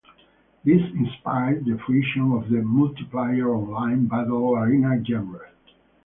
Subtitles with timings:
[0.63, 5.51] These inspired the fruition of the multiplayer online battle arena genre.